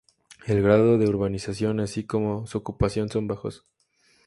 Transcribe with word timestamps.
El 0.47 0.63
grado 0.63 0.97
de 0.97 1.07
urbanización 1.07 1.79
así 1.79 2.07
como 2.07 2.47
su 2.47 2.57
ocupación 2.57 3.09
son 3.09 3.27
bajos. 3.27 3.67